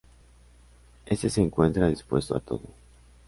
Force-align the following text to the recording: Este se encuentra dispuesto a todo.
Este 1.05 1.29
se 1.29 1.41
encuentra 1.41 1.87
dispuesto 1.87 2.35
a 2.35 2.39
todo. 2.39 2.63